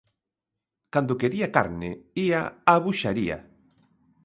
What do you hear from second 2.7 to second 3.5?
á buxaría.